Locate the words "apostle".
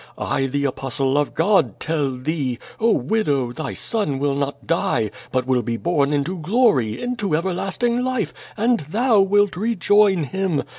0.65-1.15